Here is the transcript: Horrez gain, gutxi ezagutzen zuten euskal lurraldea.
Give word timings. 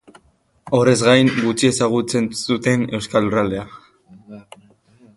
Horrez 0.77 0.95
gain, 1.07 1.29
gutxi 1.43 1.69
ezagutzen 1.75 2.31
zuten 2.57 2.89
euskal 3.01 3.27
lurraldea. 3.27 3.71